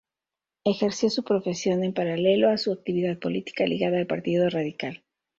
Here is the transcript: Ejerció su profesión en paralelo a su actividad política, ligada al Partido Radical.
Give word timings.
Ejerció 0.63 1.11
su 1.11 1.23
profesión 1.23 1.83
en 1.83 1.93
paralelo 1.93 2.49
a 2.49 2.57
su 2.57 2.71
actividad 2.73 3.19
política, 3.19 3.67
ligada 3.67 3.99
al 3.99 4.07
Partido 4.07 4.49
Radical. 4.49 5.03